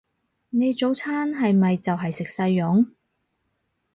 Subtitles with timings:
[0.49, 2.91] 你早餐係咪就係食細蓉？